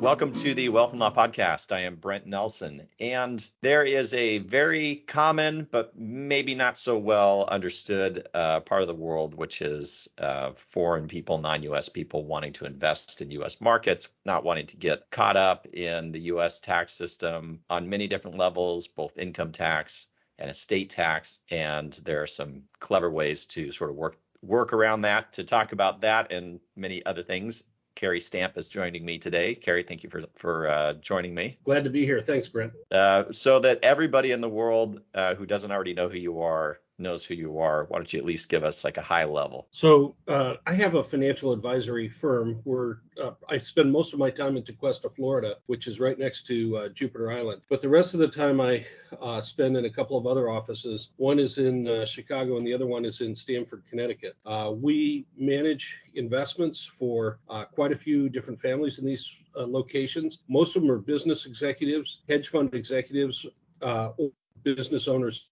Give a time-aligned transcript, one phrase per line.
[0.00, 1.72] Welcome to the Wealth and Law Podcast.
[1.72, 7.44] I am Brent Nelson, and there is a very common but maybe not so well
[7.46, 12.54] understood uh, part of the world, which is uh, foreign people, non US people wanting
[12.54, 16.94] to invest in US markets, not wanting to get caught up in the US tax
[16.94, 20.06] system on many different levels, both income tax
[20.38, 21.40] and estate tax.
[21.50, 25.72] And there are some clever ways to sort of work work around that to talk
[25.72, 27.64] about that and many other things
[28.00, 29.54] Cary Stamp is joining me today.
[29.54, 31.58] Cary, thank you for for uh, joining me.
[31.64, 32.22] Glad to be here.
[32.22, 32.72] Thanks, Brent.
[32.90, 36.80] Uh, so that everybody in the world uh, who doesn't already know who you are
[37.00, 39.66] knows who you are, why don't you at least give us like a high level?
[39.70, 44.30] So uh, I have a financial advisory firm where uh, I spend most of my
[44.30, 47.62] time in Tequesta, Florida, which is right next to uh, Jupiter Island.
[47.68, 48.86] But the rest of the time I
[49.20, 51.08] uh, spend in a couple of other offices.
[51.16, 54.36] One is in uh, Chicago and the other one is in Stamford, Connecticut.
[54.46, 57.38] Uh, we manage investments for
[57.72, 60.38] quite a few different families in these locations.
[60.48, 63.46] Most of them are business executives, hedge fund executives,
[63.82, 64.30] or
[64.62, 65.49] business owners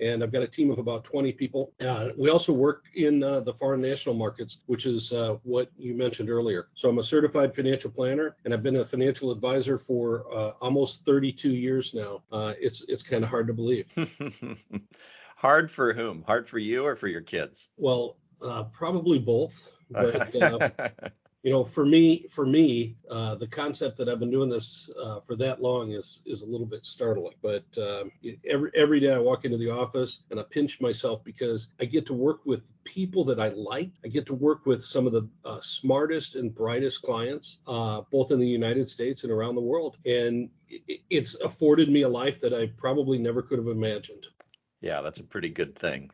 [0.00, 1.72] and I've got a team of about 20 people.
[1.80, 5.94] Uh, we also work in uh, the foreign national markets, which is uh, what you
[5.94, 6.68] mentioned earlier.
[6.74, 11.04] So I'm a certified financial planner, and I've been a financial advisor for uh, almost
[11.04, 12.22] 32 years now.
[12.30, 13.86] Uh, it's it's kind of hard to believe.
[15.36, 16.22] hard for whom?
[16.26, 17.68] Hard for you or for your kids?
[17.76, 19.58] Well, uh, probably both.
[19.90, 20.34] But
[21.46, 25.20] you know, for me, for me, uh, the concept that I've been doing this uh,
[25.20, 27.34] for that long is is a little bit startling.
[27.40, 28.06] But uh,
[28.50, 32.04] every every day I walk into the office and I pinch myself because I get
[32.06, 33.90] to work with people that I like.
[34.04, 38.32] I get to work with some of the uh, smartest and brightest clients, uh, both
[38.32, 40.50] in the United States and around the world, and
[41.08, 44.26] it's afforded me a life that I probably never could have imagined.
[44.80, 46.10] Yeah, that's a pretty good thing.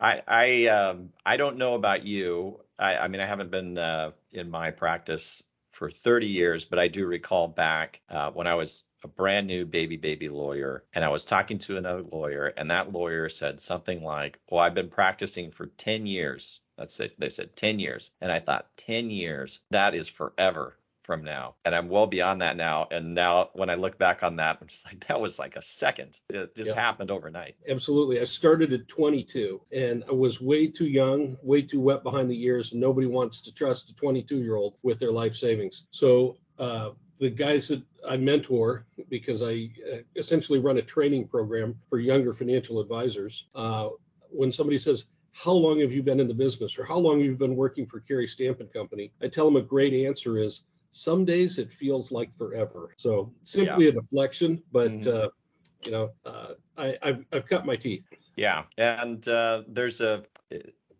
[0.00, 2.58] I I um, I don't know about you.
[2.76, 6.88] I, I mean, I haven't been uh, in my practice for 30 years, but I
[6.88, 11.08] do recall back uh, when I was a brand new baby baby lawyer and I
[11.08, 15.50] was talking to another lawyer and that lawyer said something like, "Well, I've been practicing
[15.50, 18.10] for 10 years." Let's say they said 10 years.
[18.20, 21.54] And I thought 10 years, that is forever from now.
[21.64, 22.88] And I'm well beyond that now.
[22.90, 25.62] And now when I look back on that, I'm just like, that was like a
[25.62, 26.18] second.
[26.30, 26.80] It just yeah.
[26.80, 27.56] happened overnight.
[27.68, 28.20] Absolutely.
[28.20, 32.42] I started at 22 and I was way too young, way too wet behind the
[32.42, 32.72] ears.
[32.72, 35.84] And nobody wants to trust a 22 year old with their life savings.
[35.90, 36.90] So, uh,
[37.20, 42.32] the guys that I mentor, because I uh, essentially run a training program for younger
[42.34, 43.90] financial advisors, uh,
[44.30, 45.04] when somebody says,
[45.34, 47.86] how long have you been in the business or how long have you been working
[47.86, 49.12] for Cary Stamp and Company?
[49.20, 50.62] I tell them a great answer is
[50.94, 52.94] some days it feels like forever.
[52.96, 53.90] So simply yeah.
[53.90, 55.24] a deflection, but mm-hmm.
[55.24, 55.28] uh,
[55.84, 58.04] you know, uh, I, have I've cut my teeth.
[58.36, 60.24] Yeah, and uh, there's a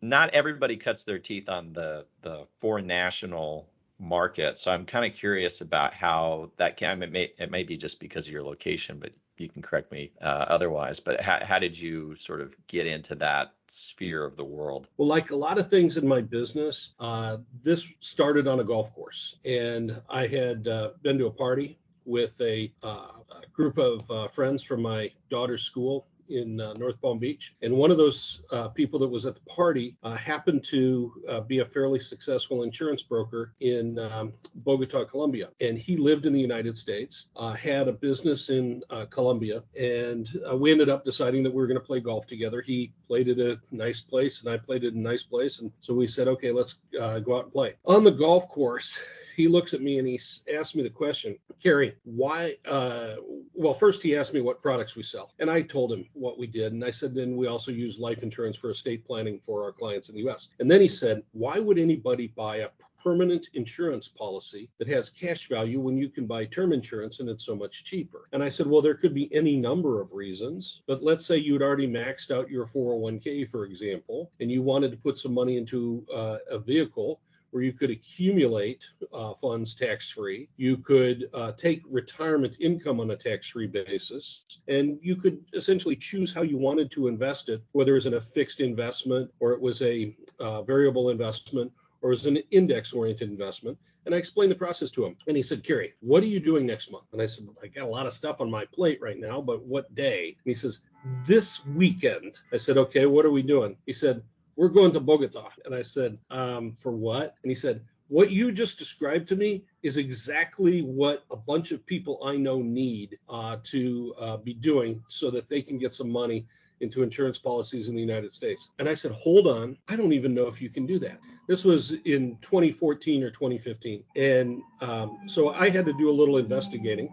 [0.02, 3.68] not everybody cuts their teeth on the the foreign national
[4.00, 4.58] market.
[4.58, 7.00] So I'm kind of curious about how that can.
[7.02, 10.12] It may it may be just because of your location, but you can correct me
[10.20, 11.00] uh, otherwise.
[11.00, 14.88] But how, how did you sort of get into that sphere of the world?
[14.96, 18.94] Well, like a lot of things in my business, uh, this started on a golf
[18.94, 24.08] course, and I had uh, been to a party with a, uh, a group of
[24.10, 27.54] uh, friends from my daughter's school in uh, North Palm Beach.
[27.62, 31.40] And one of those uh, people that was at the party uh, happened to uh,
[31.40, 35.48] be a fairly successful insurance broker in um, Bogota, Colombia.
[35.60, 40.28] And he lived in the United States, uh, had a business in uh, Colombia, and
[40.54, 42.60] we ended up deciding that we were going to play golf together.
[42.60, 45.60] He played at a nice place, and I played at a nice place.
[45.60, 47.74] And so we said, okay, let's go out and play.
[47.84, 48.94] On the golf course,
[49.34, 50.20] he looks at me and he
[50.54, 52.56] asks me the question, Cary, why?
[52.66, 53.16] Uh,
[53.54, 56.46] well, first he asked me what products we sell, and I told him what we
[56.46, 59.72] did, and I said then we also use life insurance for estate planning for our
[59.72, 60.48] clients in the U.S.
[60.60, 62.68] And then he said, why would anybody buy a
[63.04, 67.44] permanent insurance policy that has cash value when you can buy term insurance and it's
[67.44, 68.28] so much cheaper.
[68.32, 71.62] And I said, well, there could be any number of reasons, but let's say you'd
[71.62, 76.06] already maxed out your 401k, for example, and you wanted to put some money into
[76.12, 77.20] uh, a vehicle
[77.54, 78.80] where you could accumulate
[79.12, 80.48] uh, funds tax free.
[80.56, 85.94] You could uh, take retirement income on a tax free basis, and you could essentially
[85.94, 89.52] choose how you wanted to invest it, whether it was in a fixed investment or
[89.52, 91.70] it was a uh, variable investment
[92.02, 93.78] or it was an index oriented investment.
[94.04, 95.16] And I explained the process to him.
[95.28, 97.04] And he said, Cary, what are you doing next month?
[97.12, 99.64] And I said, I got a lot of stuff on my plate right now, but
[99.64, 100.36] what day?
[100.44, 100.80] And he says,
[101.26, 102.38] this weekend.
[102.52, 103.76] I said, okay, what are we doing?
[103.86, 104.22] He said,
[104.56, 105.48] we're going to Bogota.
[105.64, 107.34] And I said, um, for what?
[107.42, 111.84] And he said, what you just described to me is exactly what a bunch of
[111.86, 116.10] people I know need uh, to uh, be doing so that they can get some
[116.10, 116.46] money
[116.80, 118.68] into insurance policies in the United States.
[118.78, 121.18] And I said, hold on, I don't even know if you can do that.
[121.46, 124.04] This was in 2014 or 2015.
[124.16, 127.12] And um, so I had to do a little investigating.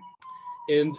[0.69, 0.95] And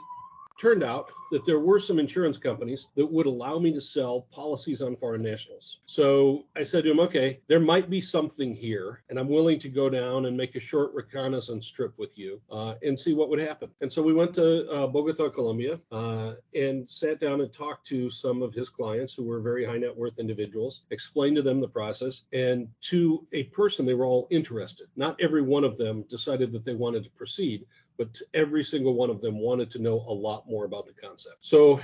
[0.62, 4.80] turned out that there were some insurance companies that would allow me to sell policies
[4.80, 5.80] on foreign nationals.
[5.86, 9.68] So I said to him, okay, there might be something here, and I'm willing to
[9.68, 13.40] go down and make a short reconnaissance trip with you uh, and see what would
[13.40, 13.70] happen.
[13.80, 18.08] And so we went to uh, Bogota, Colombia, uh, and sat down and talked to
[18.10, 21.66] some of his clients who were very high net worth individuals, explained to them the
[21.66, 24.86] process, and to a person, they were all interested.
[24.94, 27.66] Not every one of them decided that they wanted to proceed,
[28.02, 31.36] but every single one of them wanted to know a lot more about the concept.
[31.40, 31.80] So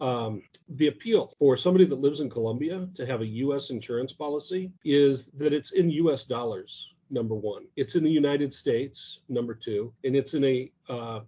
[0.00, 3.70] um, the appeal for somebody that lives in Colombia to have a U.S.
[3.70, 6.24] insurance policy is that it's in U.S.
[6.24, 6.92] dollars.
[7.10, 9.18] Number one, it's in the United States.
[9.28, 11.20] Number two, and it's in a uh,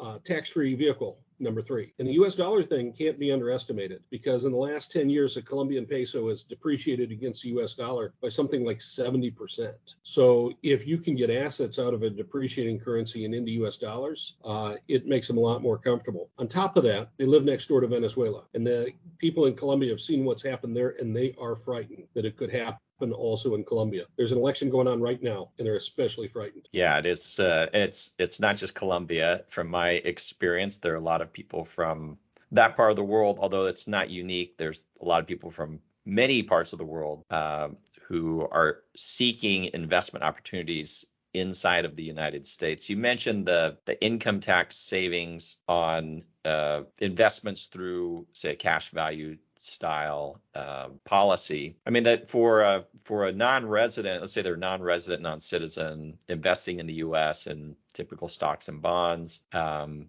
[0.00, 1.92] uh, tax-free vehicle number three.
[1.98, 5.42] And the US dollar thing can't be underestimated because in the last 10 years, the
[5.42, 9.72] Colombian peso has depreciated against the US dollar by something like 70%.
[10.02, 14.34] So if you can get assets out of a depreciating currency and into US dollars,
[14.44, 16.30] uh, it makes them a lot more comfortable.
[16.38, 18.44] On top of that, they live next door to Venezuela.
[18.54, 22.24] And the people in Colombia have seen what's happened there and they are frightened that
[22.24, 22.78] it could happen
[23.12, 24.04] also in Colombia.
[24.16, 26.68] There's an election going on right now, and they're especially frightened.
[26.72, 27.40] Yeah, it is.
[27.40, 29.44] Uh, it's it's not just Colombia.
[29.48, 32.18] From my experience, there are a lot of people from
[32.52, 33.38] that part of the world.
[33.40, 37.24] Although it's not unique, there's a lot of people from many parts of the world
[37.30, 37.68] uh,
[38.02, 42.90] who are seeking investment opportunities inside of the United States.
[42.90, 50.40] You mentioned the the income tax savings on uh, investments through, say, cash value style
[50.54, 51.76] uh, policy.
[51.86, 56.86] I mean that for a, for a non-resident, let's say they're non-resident, non-citizen investing in
[56.86, 57.46] the U.S.
[57.46, 60.06] and typical stocks and bonds, um,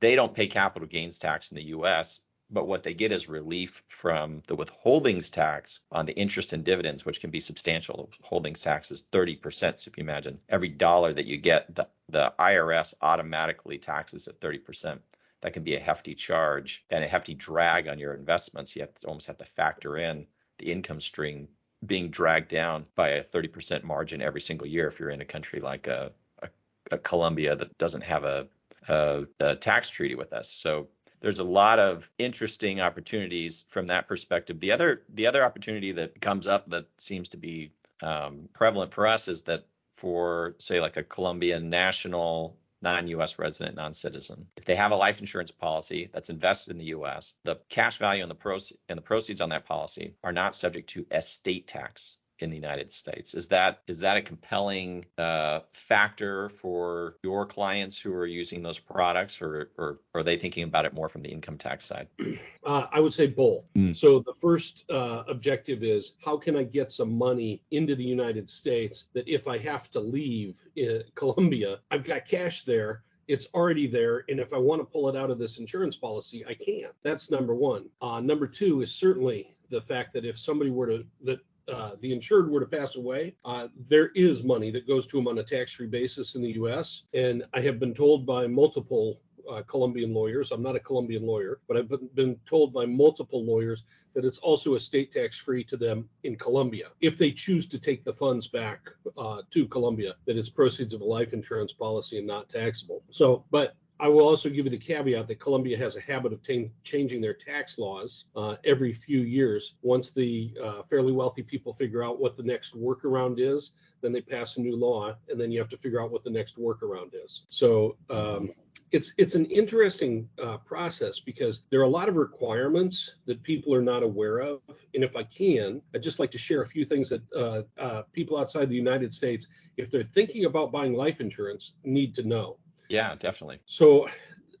[0.00, 2.20] they don't pay capital gains tax in the U.S.
[2.50, 7.04] But what they get is relief from the withholdings tax on the interest and dividends,
[7.04, 8.10] which can be substantial.
[8.10, 9.80] The withholdings tax is 30%.
[9.80, 14.40] So if you imagine every dollar that you get, the, the IRS automatically taxes at
[14.40, 15.00] 30%
[15.44, 18.74] that can be a hefty charge and a hefty drag on your investments.
[18.74, 20.26] You have to almost have to factor in
[20.56, 21.48] the income stream
[21.84, 25.60] being dragged down by a 30% margin every single year if you're in a country
[25.60, 26.48] like a, a,
[26.92, 28.48] a Colombia that doesn't have a,
[28.88, 30.48] a, a tax treaty with us.
[30.48, 30.88] So
[31.20, 34.60] there's a lot of interesting opportunities from that perspective.
[34.60, 37.70] The other the other opportunity that comes up that seems to be
[38.02, 44.46] um, prevalent for us is that for say like a Colombian national non-US resident, non-citizen.
[44.56, 48.22] If they have a life insurance policy that's invested in the US, the cash value
[48.22, 52.18] and the, proce- and the proceeds on that policy are not subject to estate tax
[52.44, 53.34] in the United States.
[53.34, 58.78] Is that is that a compelling uh, factor for your clients who are using those
[58.78, 62.06] products, or, or, are they thinking about it more from the income tax side?
[62.66, 63.68] Uh, I would say both.
[63.74, 63.94] Mm.
[63.94, 68.48] So the first uh, objective is how can I get some money into the United
[68.48, 73.86] States that if I have to leave uh, Colombia, I've got cash there it's already
[73.86, 74.24] there.
[74.28, 76.90] And if I want to pull it out of this insurance policy, I can.
[77.02, 77.88] That's number one.
[78.02, 81.40] Uh, number two is certainly the fact that if somebody were to that
[81.72, 85.28] uh, the insured were to pass away, uh, there is money that goes to them
[85.28, 87.04] on a tax-free basis in the U.S.
[87.14, 91.60] And I have been told by multiple uh, Colombian lawyers, I'm not a Colombian lawyer,
[91.68, 96.36] but I've been told by multiple lawyers that it's also estate tax-free to them in
[96.36, 98.80] Colombia if they choose to take the funds back
[99.18, 100.14] uh, to Colombia.
[100.26, 103.02] That it's proceeds of a life insurance policy and not taxable.
[103.10, 106.42] So, but I will also give you the caveat that Colombia has a habit of
[106.42, 109.74] t- changing their tax laws uh, every few years.
[109.82, 114.20] Once the uh, fairly wealthy people figure out what the next workaround is, then they
[114.20, 117.12] pass a new law, and then you have to figure out what the next workaround
[117.14, 117.42] is.
[117.48, 118.50] So um,
[118.90, 123.74] it's it's an interesting uh, process because there are a lot of requirements that people
[123.74, 124.60] are not aware of.
[124.94, 128.02] And if I can, I'd just like to share a few things that uh, uh,
[128.12, 132.58] people outside the United States, if they're thinking about buying life insurance, need to know.
[132.88, 133.60] Yeah, definitely.
[133.66, 134.08] So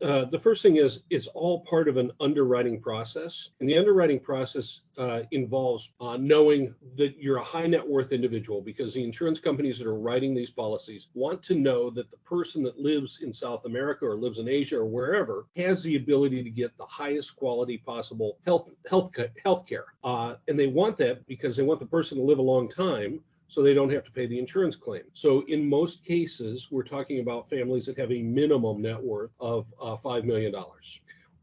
[0.02, 4.20] uh, the first thing is it's all part of an underwriting process, and the underwriting
[4.20, 9.40] process uh, involves uh, knowing that you're a high net worth individual because the insurance
[9.40, 13.32] companies that are writing these policies want to know that the person that lives in
[13.32, 17.36] South America or lives in Asia or wherever has the ability to get the highest
[17.36, 19.12] quality possible health health
[19.42, 22.42] health care, uh, and they want that because they want the person to live a
[22.42, 23.20] long time
[23.54, 25.04] so they don't have to pay the insurance claim.
[25.12, 29.72] So in most cases, we're talking about families that have a minimum net worth of
[29.80, 30.52] uh, $5 million.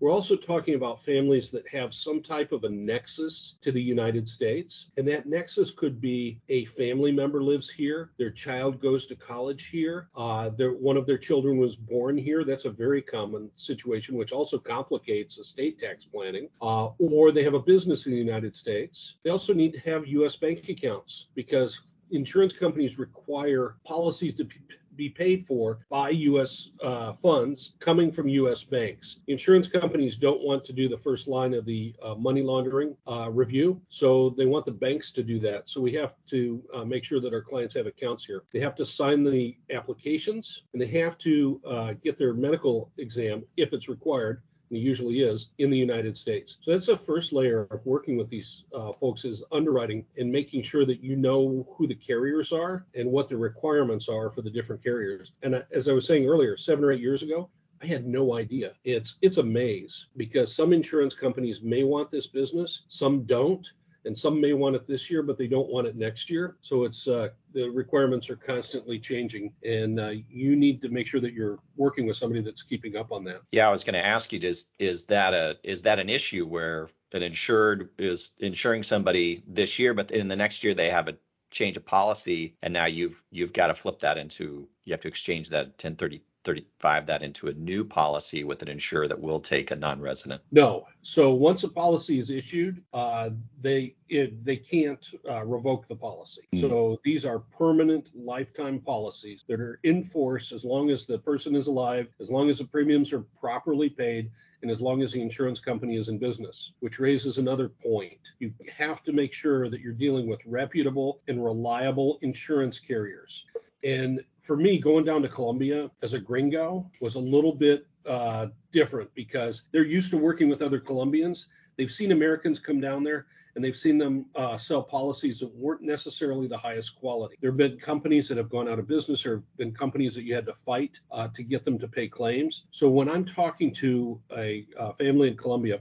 [0.01, 4.27] We're also talking about families that have some type of a nexus to the United
[4.27, 4.88] States.
[4.98, 9.68] And that nexus could be a family member lives here, their child goes to college
[9.68, 12.44] here, uh, one of their children was born here.
[12.44, 16.50] That's a very common situation, which also complicates estate tax planning.
[16.63, 19.18] Uh, or they have a business in the United States.
[19.24, 20.36] They also need to have U.S.
[20.36, 21.80] bank accounts because
[22.12, 24.48] insurance companies require policies to
[24.96, 26.70] be paid for by U.S.
[26.84, 28.63] Uh, funds coming from U.S.
[28.63, 29.20] banks.
[29.27, 33.30] Insurance companies don't want to do the first line of the uh, money laundering uh,
[33.32, 35.70] review, so they want the banks to do that.
[35.70, 38.44] So we have to uh, make sure that our clients have accounts here.
[38.53, 43.44] They have to sign the applications and they have to uh, get their medical exam
[43.58, 46.58] if it's required and it usually is in the United States.
[46.62, 50.63] So that's the first layer of working with these uh, folks is underwriting and making
[50.63, 54.50] sure that you know who the carriers are and what the requirements are for the
[54.50, 55.34] different carriers.
[55.44, 57.50] And as I was saying earlier, seven or eight years ago,
[57.82, 58.74] I had no idea.
[58.84, 63.68] It's it's a maze because some insurance companies may want this business, some don't
[64.05, 66.58] and some may want it this year, but they don't want it next year.
[66.62, 71.22] So it's uh, the requirements are constantly changing, and uh, you need to make sure
[71.22, 73.41] that you're working with somebody that's keeping up on that.
[73.51, 76.46] Yeah, I was going to ask you, is is that a is that an issue
[76.46, 81.08] where an insured is insuring somebody this year, but in the next year they have
[81.08, 81.17] a
[81.51, 85.08] change of policy, and now you've you've got to flip that into you have to
[85.08, 89.71] exchange that 1030 35 that into a new policy with an insurer that will take
[89.71, 90.41] a non-resident?
[90.51, 90.88] No.
[91.01, 93.29] So once a policy is issued, uh,
[93.62, 96.41] they it, they can't uh, revoke the policy.
[96.53, 96.62] Mm.
[96.62, 101.55] So these are permanent lifetime policies that are in force as long as the person
[101.55, 104.29] is alive, as long as the premiums are properly paid,
[104.62, 108.19] and as long as the insurance company is in business, which raises another point.
[108.39, 113.45] You have to make sure that you're dealing with reputable and reliable insurance carriers.
[113.83, 118.48] And for me, going down to Colombia as a gringo was a little bit uh,
[118.74, 121.48] different because they're used to working with other Colombians.
[121.77, 125.84] They've seen Americans come down there and they've seen them uh, sell policies that weren't
[125.84, 127.38] necessarily the highest quality.
[127.39, 130.36] There have been companies that have gone out of business or been companies that you
[130.36, 132.65] had to fight uh, to get them to pay claims.
[132.72, 135.79] So when I'm talking to a, a family in Colombia,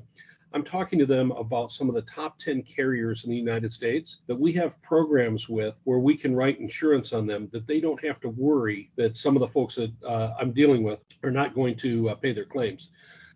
[0.52, 4.18] I'm talking to them about some of the top 10 carriers in the United States
[4.26, 8.02] that we have programs with where we can write insurance on them that they don't
[8.04, 11.54] have to worry that some of the folks that uh, I'm dealing with are not
[11.54, 12.90] going to uh, pay their claims.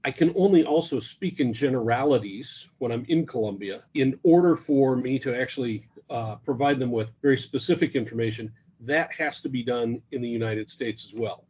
[0.05, 3.85] I can only also speak in generalities when I'm in Colombia.
[3.95, 9.41] In order for me to actually uh, provide them with very specific information, that has
[9.41, 11.45] to be done in the United States as well.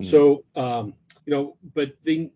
[0.00, 0.06] Mm.
[0.06, 0.94] So, um,
[1.30, 2.32] you know, but they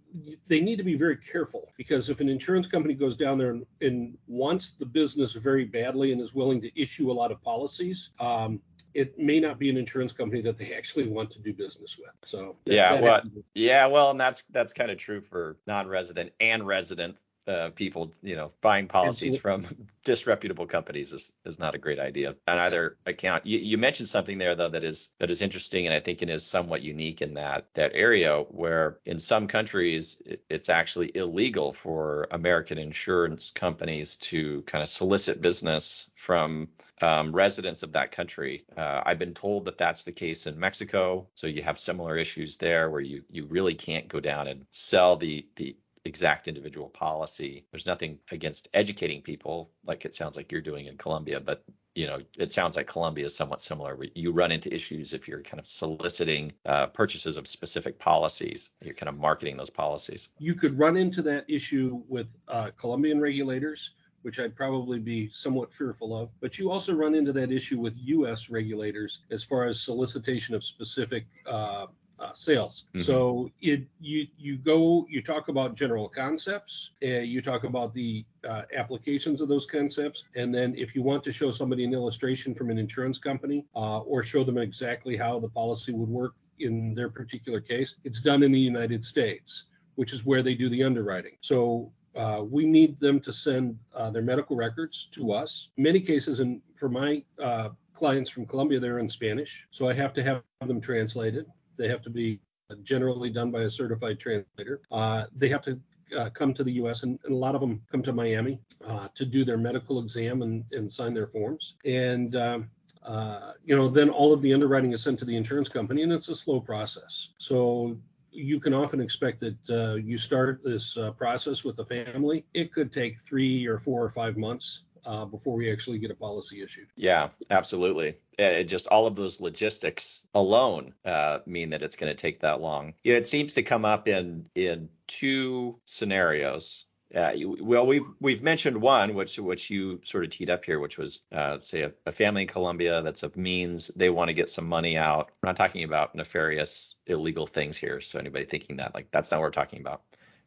[0.46, 3.66] they need to be very careful because if an insurance company goes down there and,
[3.80, 8.10] and wants the business very badly and is willing to issue a lot of policies,
[8.20, 8.60] um,
[8.94, 12.14] it may not be an insurance company that they actually want to do business with.
[12.24, 13.22] So that, yeah, that well,
[13.54, 18.36] yeah, well, and that's that's kind of true for non-resident and resident uh, people, you
[18.36, 19.66] know, buying policies from
[20.04, 23.44] disreputable companies is, is not a great idea on either account.
[23.46, 26.30] You, you mentioned something there though that is that is interesting and I think it
[26.30, 32.28] is somewhat unique in that that area where in some countries it's actually illegal for
[32.30, 36.68] American insurance companies to kind of solicit business from
[37.02, 38.64] um, residents of that country.
[38.76, 42.56] Uh, I've been told that that's the case in Mexico, so you have similar issues
[42.56, 47.66] there where you you really can't go down and sell the the exact individual policy.
[47.70, 52.08] There's nothing against educating people like it sounds like you're doing in Colombia, but you
[52.08, 53.96] know, it sounds like Colombia is somewhat similar.
[54.14, 58.70] You run into issues if you're kind of soliciting uh, purchases of specific policies.
[58.82, 60.30] You're kind of marketing those policies.
[60.38, 63.90] You could run into that issue with uh, Colombian regulators,
[64.22, 66.30] which I'd probably be somewhat fearful of.
[66.40, 68.50] But you also run into that issue with U.S.
[68.50, 71.86] regulators as far as solicitation of specific uh,
[72.18, 72.84] uh, sales.
[72.94, 73.02] Mm-hmm.
[73.02, 78.24] So it you you go you talk about general concepts, uh, you talk about the
[78.48, 82.54] uh, applications of those concepts, and then if you want to show somebody an illustration
[82.54, 86.94] from an insurance company uh, or show them exactly how the policy would work in
[86.94, 89.64] their particular case, it's done in the United States,
[89.96, 91.32] which is where they do the underwriting.
[91.40, 95.70] So uh, we need them to send uh, their medical records to us.
[95.76, 99.94] In many cases, and for my uh, clients from Colombia, they're in Spanish, so I
[99.94, 101.46] have to have them translated.
[101.76, 102.40] They have to be
[102.82, 104.80] generally done by a certified translator.
[104.90, 105.78] Uh, they have to
[106.16, 107.02] uh, come to the U.S.
[107.02, 110.42] And, and, a lot of them come to Miami uh, to do their medical exam
[110.42, 111.74] and, and sign their forms.
[111.84, 112.70] And um,
[113.04, 116.12] uh, you know, then all of the underwriting is sent to the insurance company, and
[116.12, 117.30] it's a slow process.
[117.38, 117.96] So
[118.30, 122.44] you can often expect that uh, you start this uh, process with the family.
[122.54, 126.14] It could take three or four or five months uh, before we actually get a
[126.14, 126.88] policy issued.
[126.96, 128.16] Yeah, absolutely.
[128.38, 132.60] It just all of those logistics alone uh, mean that it's going to take that
[132.60, 132.94] long.
[133.04, 136.86] It seems to come up in in two scenarios.
[137.14, 140.98] Uh, well, we've we've mentioned one, which which you sort of teed up here, which
[140.98, 144.50] was uh, say a, a, family in Colombia that's of means they want to get
[144.50, 145.30] some money out.
[145.40, 148.00] We're not talking about nefarious illegal things here.
[148.00, 150.02] So anybody thinking that like that's not what we're talking about.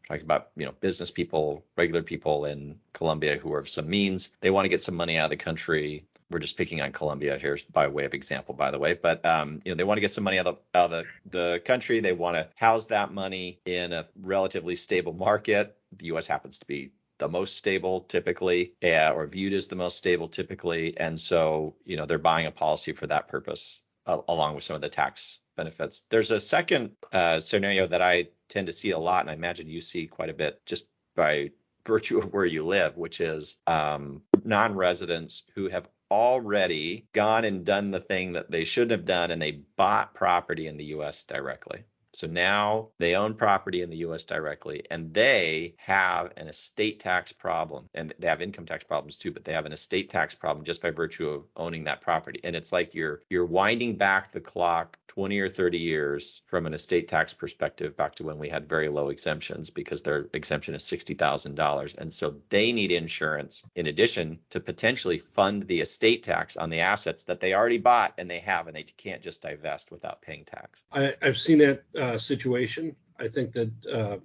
[0.08, 4.32] Talking about you know business people, regular people in Colombia who of some means.
[4.42, 6.06] They want to get some money out of the country.
[6.30, 8.94] We're just picking on Colombia here by way of example, by the way.
[8.94, 11.06] But um, you know they want to get some money out of, the, out of
[11.26, 12.00] the, the country.
[12.00, 16.28] They want to house that money in a relatively stable market the U.S.
[16.28, 20.98] happens to be the most stable typically uh, or viewed as the most stable typically
[20.98, 24.76] and so you know they're buying a policy for that purpose uh, along with some
[24.76, 29.00] of the tax benefits there's a second uh, scenario that i tend to see a
[29.00, 30.86] lot and i imagine you see quite a bit just
[31.16, 31.52] by
[31.88, 37.92] virtue of where you live which is um, non-residents who have already gone and done
[37.92, 41.86] the thing that they shouldn't have done and they bought property in the us directly
[42.18, 47.32] so now they own property in the US directly and they have an estate tax
[47.32, 50.66] problem and they have income tax problems too, but they have an estate tax problem
[50.66, 52.40] just by virtue of owning that property.
[52.44, 56.76] And it's like you're you're winding back the clock 20 or 30 years from an
[56.76, 60.84] estate tax perspective back to when we had very low exemptions because their exemption is
[60.84, 66.70] $60,000 and so they need insurance in addition to potentially fund the estate tax on
[66.70, 70.22] the assets that they already bought and they have and they can't just divest without
[70.22, 70.84] paying tax.
[70.92, 72.96] I, have seen that uh, situation.
[73.20, 74.18] I think that uh,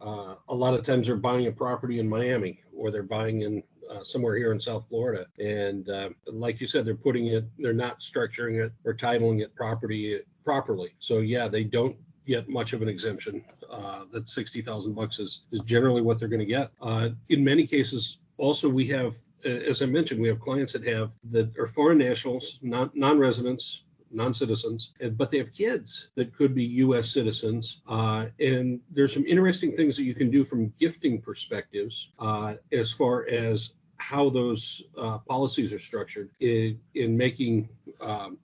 [0.00, 3.64] uh, a lot of times they're buying a property in Miami or they're buying in
[3.90, 5.26] uh, somewhere here in South Florida.
[5.40, 9.52] And uh, like you said, they're putting it, they're not structuring it or titling it
[9.56, 10.94] property properly.
[11.00, 13.44] So yeah, they don't get much of an exemption.
[13.70, 16.70] Uh, that 60,000 bucks is, is generally what they're going to get.
[16.80, 21.10] Uh, in many cases, also we have, as I mentioned, we have clients that have
[21.30, 27.10] that are foreign nationals, non non-residents, non-citizens, but they have kids that could be U.S.
[27.10, 27.80] citizens.
[27.88, 32.92] Uh, and there's some interesting things that you can do from gifting perspectives uh, as
[32.92, 37.68] far as how those uh, policies are structured in, in making
[38.00, 38.38] um,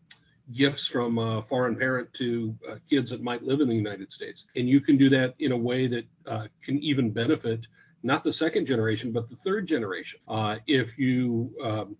[0.53, 4.45] gifts from a foreign parent to uh, kids that might live in the United States.
[4.57, 7.67] And you can do that in a way that uh, can even benefit
[8.03, 10.19] not the second generation, but the third generation.
[10.27, 11.97] Uh, if you um,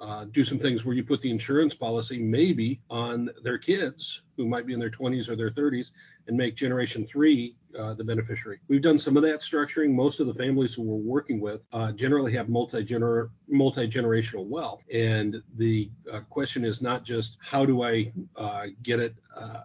[0.00, 4.46] uh, do some things where you put the insurance policy maybe on their kids who
[4.46, 5.90] might be in their 20s or their 30s
[6.26, 8.58] and make generation three uh, the beneficiary.
[8.68, 9.92] We've done some of that structuring.
[9.92, 14.84] Most of the families who we're working with uh, generally have multi-gener- multi-generational wealth.
[14.92, 19.60] And the uh, question is not just how do I uh, get it uh,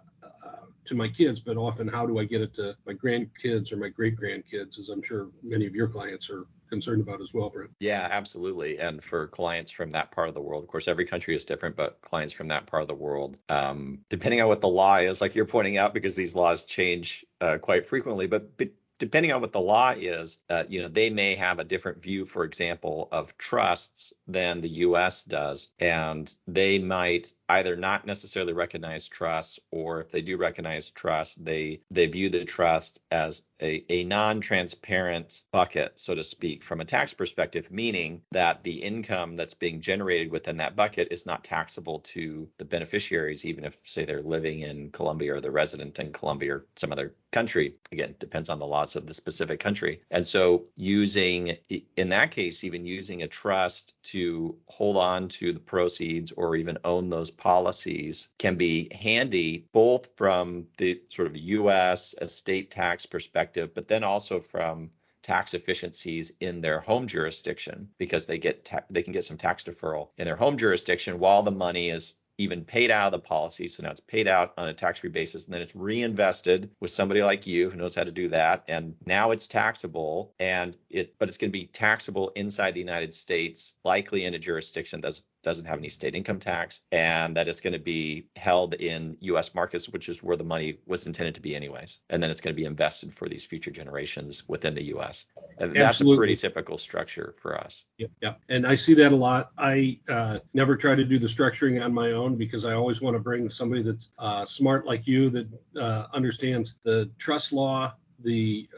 [0.84, 3.88] to my kids, but often how do I get it to my grandkids or my
[3.88, 7.70] great grandkids, as I'm sure many of your clients are concerned about as well, Brent.
[7.80, 8.78] Yeah, absolutely.
[8.78, 11.76] And for clients from that part of the world, of course, every country is different,
[11.76, 15.20] but clients from that part of the world, um, depending on what the law is,
[15.20, 18.68] like you're pointing out, because these laws change uh, quite frequently, but, but
[19.02, 22.24] depending on what the law is, uh, you know, they may have a different view,
[22.24, 25.24] for example, of trusts than the U.S.
[25.24, 31.44] does, and they might either not necessarily recognize trusts, or if they do recognize trust,
[31.44, 36.84] they they view the trust as a, a non-transparent bucket, so to speak, from a
[36.84, 42.00] tax perspective, meaning that the income that's being generated within that bucket is not taxable
[42.00, 46.56] to the beneficiaries, even if, say, they're living in Colombia or they're resident in Colombia
[46.56, 47.76] or some other country.
[47.92, 50.00] Again, depends on the laws of the specific country.
[50.10, 51.56] And so, using,
[51.96, 56.78] in that case, even using a trust to hold on to the proceeds or even
[56.84, 63.74] own those policies can be handy both from the sort of US estate tax perspective,
[63.74, 64.90] but then also from
[65.22, 69.62] tax efficiencies in their home jurisdiction because they get ta- they can get some tax
[69.62, 73.68] deferral in their home jurisdiction while the money is even paid out of the policy.
[73.68, 76.90] So now it's paid out on a tax free basis and then it's reinvested with
[76.90, 78.64] somebody like you who knows how to do that.
[78.68, 83.14] And now it's taxable and it, but it's going to be taxable inside the United
[83.14, 87.60] States, likely in a jurisdiction that's doesn't have any state income tax, and that it's
[87.60, 89.54] going to be held in U.S.
[89.54, 92.00] markets, which is where the money was intended to be, anyways.
[92.10, 95.26] And then it's going to be invested for these future generations within the U.S.
[95.58, 97.84] And that's a pretty typical structure for us.
[97.98, 98.40] Yep, yep.
[98.48, 99.50] And I see that a lot.
[99.58, 103.14] I uh, never try to do the structuring on my own because I always want
[103.14, 108.68] to bring somebody that's uh, smart like you that uh, understands the trust law, the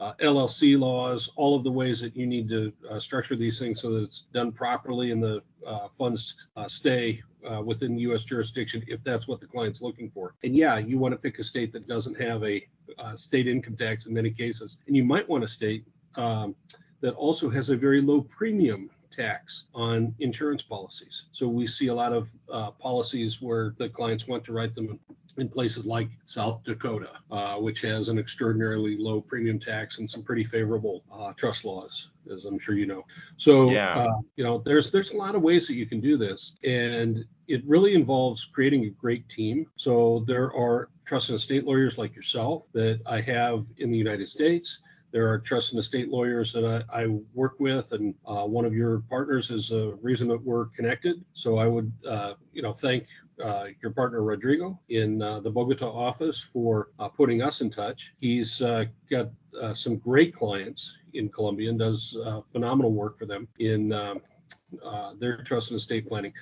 [0.00, 3.80] uh, LLC laws, all of the ways that you need to uh, structure these things
[3.80, 8.24] so that it's done properly and the uh, funds uh, stay uh, within U.S.
[8.24, 10.34] jurisdiction if that's what the client's looking for.
[10.44, 12.64] And yeah, you want to pick a state that doesn't have a
[12.98, 15.84] uh, state income tax in many cases, and you might want a state
[16.14, 16.54] um,
[17.00, 21.24] that also has a very low premium tax on insurance policies.
[21.32, 24.98] So we see a lot of uh, policies where the clients want to write them
[25.38, 30.22] in places like South Dakota, uh, which has an extraordinarily low premium tax and some
[30.22, 33.04] pretty favorable uh, trust laws, as I'm sure you know.
[33.36, 34.00] So, yeah.
[34.00, 37.24] uh, you know, there's there's a lot of ways that you can do this, and
[37.46, 39.66] it really involves creating a great team.
[39.76, 44.28] So there are trust and estate lawyers like yourself that I have in the United
[44.28, 44.80] States.
[45.10, 48.74] There are trust and estate lawyers that I, I work with, and uh, one of
[48.74, 51.24] your partners is a reason that we're connected.
[51.32, 53.06] So I would, uh, you know, thank
[53.42, 58.14] uh, your partner Rodrigo in uh, the Bogota office for uh, putting us in touch.
[58.20, 63.26] He's uh, got uh, some great clients in Colombia and does uh, phenomenal work for
[63.26, 64.20] them in um,
[65.18, 66.32] their trust and estate planning.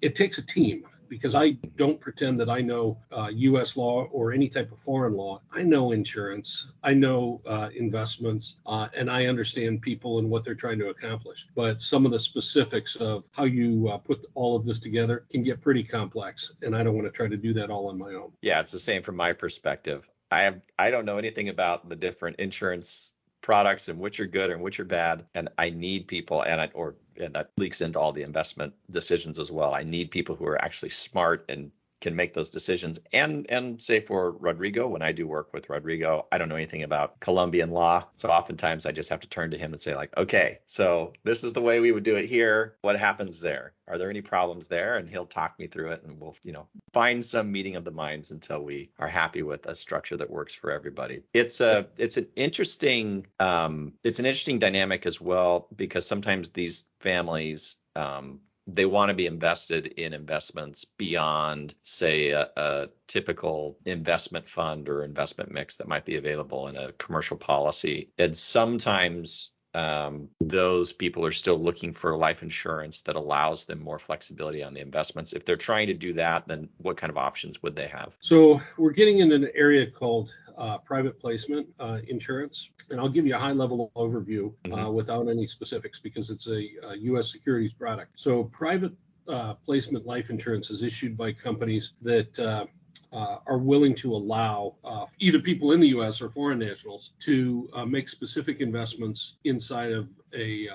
[0.00, 3.76] It takes a team because I don't pretend that I know uh, U.S.
[3.76, 5.42] law or any type of foreign law.
[5.52, 10.54] I know insurance, I know uh, investments, uh, and I understand people and what they're
[10.54, 11.46] trying to accomplish.
[11.54, 15.42] But some of the specifics of how you uh, put all of this together can
[15.42, 18.14] get pretty complex, and I don't want to try to do that all on my
[18.14, 18.32] own.
[18.40, 20.08] Yeah, it's the same from my perspective.
[20.30, 24.50] I have I don't know anything about the different insurance products and which are good
[24.50, 27.98] and which are bad and i need people and I, or and that leaks into
[27.98, 29.74] all the investment decisions as well.
[29.74, 31.70] I need people who are actually smart and
[32.02, 33.00] can make those decisions.
[33.12, 36.82] And and say for Rodrigo, when I do work with Rodrigo, I don't know anything
[36.82, 40.14] about Colombian law, so oftentimes I just have to turn to him and say like,
[40.18, 42.76] okay, so this is the way we would do it here.
[42.82, 43.72] What happens there?
[43.88, 44.96] Are there any problems there?
[44.96, 47.90] And he'll talk me through it, and we'll you know find some meeting of the
[47.92, 51.22] minds until we are happy with a structure that works for everybody.
[51.32, 56.84] It's a it's an interesting um, it's an interesting dynamic as well because sometimes these
[57.00, 58.40] families um,
[58.74, 65.04] they want to be invested in investments beyond, say, a, a, typical investment fund or
[65.04, 68.10] investment mix that might be available in a commercial policy.
[68.16, 73.98] And sometimes um, those people are still looking for life insurance that allows them more
[73.98, 75.32] flexibility on the investments.
[75.32, 78.16] If they're trying to do that, then what kind of options would they have?
[78.20, 83.26] So we're getting in an area called uh, private placement uh, insurance, and I'll give
[83.26, 84.92] you a high level overview uh, mm-hmm.
[84.92, 87.30] without any specifics because it's a, a U.S.
[87.30, 88.12] securities product.
[88.16, 88.92] So private
[89.28, 92.66] uh, placement life insurance is issued by companies that uh,
[93.12, 96.20] uh, are willing to allow uh, either people in the U.S.
[96.20, 100.68] or foreign nationals to uh, make specific investments inside of a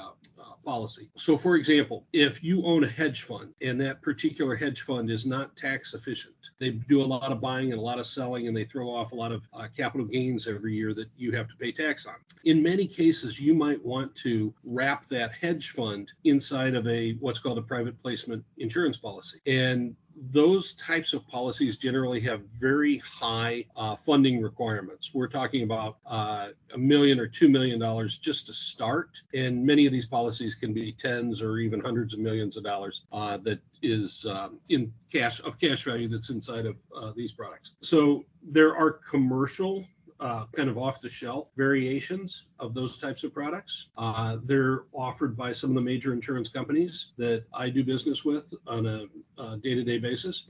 [0.68, 1.10] policy.
[1.16, 5.26] So, for example, if you own a hedge fund and that particular hedge fund is
[5.26, 8.58] not tax efficient, they do a lot of buying and a lot of selling, and
[8.58, 11.56] they throw off a lot of uh, capital gains every year that you have to
[11.56, 12.16] pay tax on.
[12.44, 17.40] In many cases, you might want to wrap that hedge fund inside of a what's
[17.40, 19.40] called a private placement insurance policy.
[19.46, 19.96] And
[20.32, 25.12] those types of policies generally have very high uh, funding requirements.
[25.14, 29.86] We're talking about uh, a million or two million dollars just to start, and many
[29.86, 33.60] of these policies can be tens or even hundreds of millions of dollars uh, that
[33.84, 37.74] is um, in cash of cash value that's inside of uh, these products.
[37.82, 39.86] So there are commercial
[40.20, 43.88] uh, kind of off the shelf variations of those types of products.
[43.98, 48.46] Uh, they're offered by some of the major insurance companies that I do business with
[48.66, 50.46] on a day to day basis.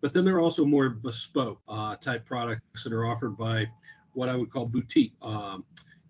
[0.00, 3.66] But then there are also more bespoke uh, type products that are offered by
[4.12, 5.64] what I would call boutique um,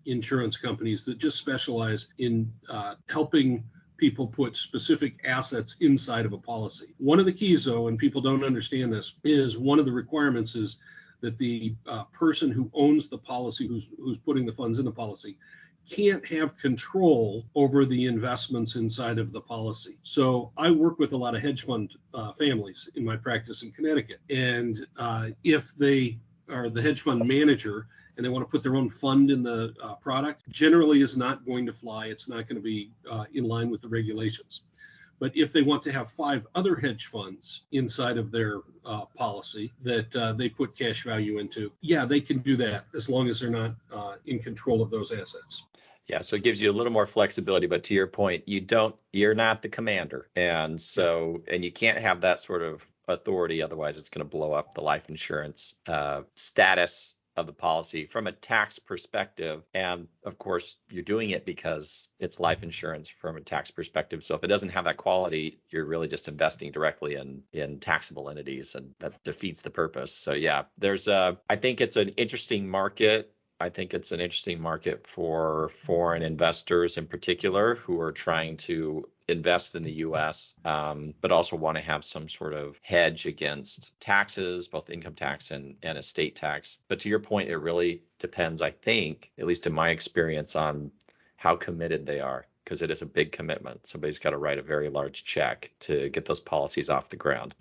[0.05, 3.63] insurance companies that just specialize in uh, helping
[3.97, 6.93] people put specific assets inside of a policy.
[6.97, 10.55] One of the keys, though, and people don't understand this, is one of the requirements
[10.55, 10.77] is
[11.21, 14.91] that the uh, person who owns the policy, who's who's putting the funds in the
[14.91, 15.37] policy,
[15.89, 19.97] can't have control over the investments inside of the policy.
[20.03, 23.71] So I work with a lot of hedge fund uh, families in my practice in
[23.71, 28.63] Connecticut, and uh, if they are the hedge fund manager and they want to put
[28.63, 32.07] their own fund in the uh, product, generally is not going to fly.
[32.07, 34.63] It's not going to be uh, in line with the regulations.
[35.19, 39.71] But if they want to have five other hedge funds inside of their uh, policy
[39.83, 43.39] that uh, they put cash value into, yeah, they can do that as long as
[43.39, 45.63] they're not uh, in control of those assets.
[46.07, 48.95] Yeah, so it gives you a little more flexibility, but to your point, you don't,
[49.13, 53.99] you're not the commander, and so, and you can't have that sort of authority, otherwise
[53.99, 58.31] it's going to blow up the life insurance uh, status of the policy from a
[58.31, 59.63] tax perspective.
[59.73, 64.23] And of course, you're doing it because it's life insurance from a tax perspective.
[64.23, 68.29] So if it doesn't have that quality, you're really just investing directly in in taxable
[68.29, 70.13] entities, and that defeats the purpose.
[70.13, 74.61] So yeah, there's a I think it's an interesting market I think it's an interesting
[74.61, 81.13] market for foreign investors in particular who are trying to invest in the US, um,
[81.21, 85.75] but also want to have some sort of hedge against taxes, both income tax and,
[85.83, 86.79] and estate tax.
[86.87, 90.91] But to your point, it really depends, I think, at least in my experience, on
[91.37, 93.87] how committed they are because it is a big commitment.
[93.87, 97.55] Somebody's got to write a very large check to get those policies off the ground.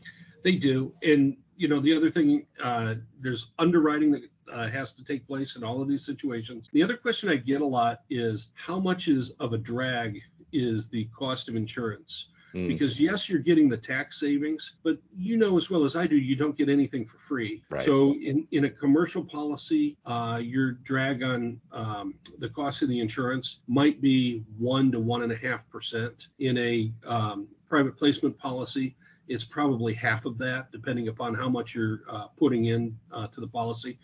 [0.45, 5.05] They do, and you know the other thing, uh, there's underwriting that uh, has to
[5.05, 6.69] take place in all of these situations.
[6.73, 10.21] The other question I get a lot is how much is of a drag
[10.53, 12.29] is the cost of insurance?
[12.55, 12.67] Mm.
[12.67, 16.17] Because yes, you're getting the tax savings, but you know as well as I do,
[16.17, 17.63] you don't get anything for free.
[17.71, 17.85] Right.
[17.85, 23.01] So in, in a commercial policy, uh, your drag on um, the cost of the
[23.01, 26.29] insurance might be one to one and a half percent.
[26.39, 28.97] In a um, private placement policy,
[29.29, 33.41] it's probably half of that, depending upon how much you're uh, putting in uh, to
[33.41, 33.99] the policy.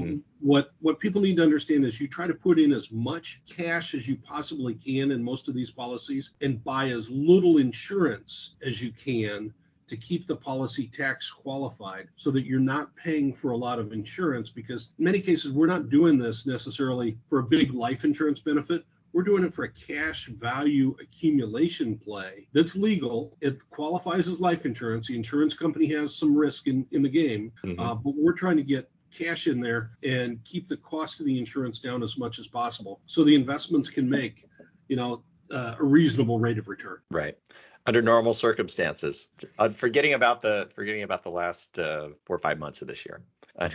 [0.00, 0.16] Mm-hmm.
[0.40, 3.94] What what people need to understand is you try to put in as much cash
[3.94, 8.82] as you possibly can in most of these policies and buy as little insurance as
[8.82, 9.52] you can
[9.88, 13.92] to keep the policy tax qualified so that you're not paying for a lot of
[13.92, 18.40] insurance because in many cases we're not doing this necessarily for a big life insurance
[18.40, 23.36] benefit we're doing it for a cash value accumulation play that's legal.
[23.40, 25.08] It qualifies as life insurance.
[25.08, 27.78] The insurance company has some risk in, in the game, mm-hmm.
[27.78, 31.38] uh, but we're trying to get cash in there and keep the cost of the
[31.38, 34.48] insurance down as much as possible so the investments can make
[34.88, 35.22] you know
[35.52, 36.98] uh, a reasonable rate of return.
[37.10, 37.36] Right.
[37.86, 42.58] Under normal circumstances uh, forgetting about the forgetting about the last uh, four or five
[42.58, 43.22] months of this year.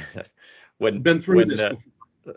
[0.80, 1.76] When been through when, this uh,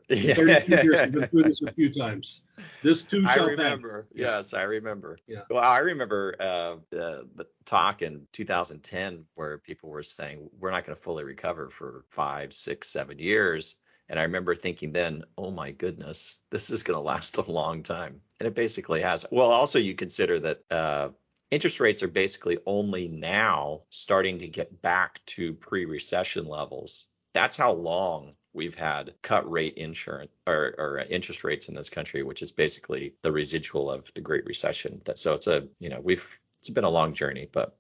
[0.09, 0.35] yeah.
[0.35, 2.41] 32 years i've been through this a few times
[2.83, 4.03] this too shall I remember.
[4.03, 4.13] Pass.
[4.15, 5.19] Yes, I remember.
[5.27, 5.43] Yeah.
[5.51, 10.85] Well, I remember uh, the, the talk in 2010 where people were saying we're not
[10.85, 13.77] going to fully recover for five, six, seven years.
[14.09, 17.83] And I remember thinking then, oh my goodness, this is going to last a long
[17.83, 18.21] time.
[18.41, 19.25] And it basically has.
[19.31, 21.09] Well, also you consider that uh,
[21.51, 27.07] interest rates are basically only now starting to get back to pre-recession levels.
[27.35, 32.23] That's how long we've had cut rate insurance or, or, interest rates in this country,
[32.23, 35.01] which is basically the residual of the Great Recession.
[35.05, 36.27] That so it's a you know we've
[36.59, 37.77] it's been a long journey, but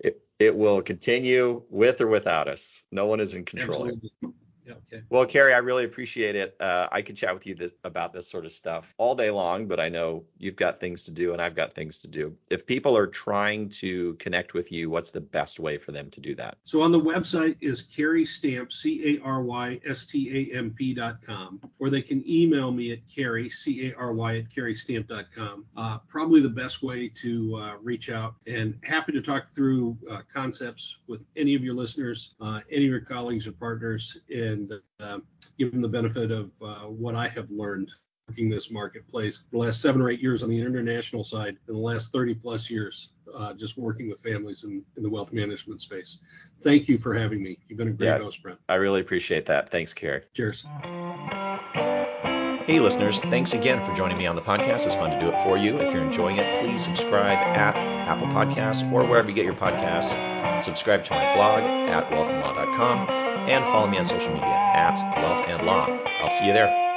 [0.00, 2.82] it it will continue with or without us.
[2.90, 3.88] No one is in control.
[3.88, 4.10] Absolutely.
[4.70, 5.02] Okay.
[5.08, 6.56] Well, Cary, I really appreciate it.
[6.60, 9.66] Uh, I could chat with you this, about this sort of stuff all day long,
[9.66, 12.36] but I know you've got things to do and I've got things to do.
[12.50, 16.20] If people are trying to connect with you, what's the best way for them to
[16.20, 16.58] do that?
[16.64, 20.70] So on the website is Cary Stamp, C A R Y S T A M
[20.70, 24.48] P dot com, or they can email me at Cary, C A R Y at
[24.50, 25.64] carystamp.com.
[25.76, 30.20] Uh, probably the best way to uh, reach out and happy to talk through uh,
[30.32, 34.16] concepts with any of your listeners, uh, any of your colleagues or partners.
[34.34, 35.18] And and uh,
[35.58, 37.90] give them the benefit of uh, what I have learned
[38.28, 41.80] working this marketplace the last seven or eight years on the international side and the
[41.80, 46.18] last 30 plus years uh, just working with families in, in the wealth management space.
[46.62, 47.58] Thank you for having me.
[47.68, 48.58] You've been a great yeah, host, Brent.
[48.68, 49.70] I really appreciate that.
[49.70, 50.22] Thanks, Cary.
[50.34, 50.64] Cheers.
[52.64, 54.84] Hey, listeners, thanks again for joining me on the podcast.
[54.84, 55.78] It's fun to do it for you.
[55.78, 60.60] If you're enjoying it, please subscribe at Apple Podcasts or wherever you get your podcasts.
[60.60, 65.66] Subscribe to my blog at wealthandlaw.com and follow me on social media at Wealth and
[65.66, 65.86] Law.
[66.22, 66.87] I'll see you there.